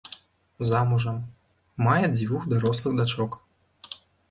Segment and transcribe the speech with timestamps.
[0.69, 1.17] Замужам,
[1.89, 3.31] мае дзвюх дарослых дачок.